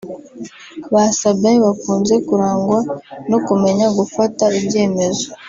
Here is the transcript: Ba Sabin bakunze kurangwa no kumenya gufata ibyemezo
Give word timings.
Ba 0.93 1.03
Sabin 1.19 1.57
bakunze 1.65 2.13
kurangwa 2.27 2.79
no 3.29 3.37
kumenya 3.47 3.87
gufata 3.97 4.43
ibyemezo 4.59 5.27